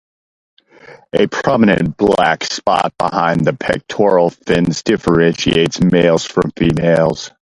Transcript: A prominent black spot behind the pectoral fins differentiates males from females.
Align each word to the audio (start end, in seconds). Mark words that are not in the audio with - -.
A 1.13 1.27
prominent 1.27 1.95
black 1.95 2.43
spot 2.45 2.91
behind 2.97 3.45
the 3.45 3.53
pectoral 3.53 4.31
fins 4.31 4.81
differentiates 4.81 5.79
males 5.79 6.25
from 6.25 6.49
females. 6.57 7.29